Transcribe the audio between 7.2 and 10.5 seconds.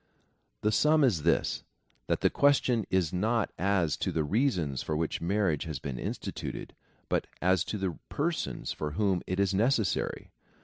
as to the persons for whom it is necessary.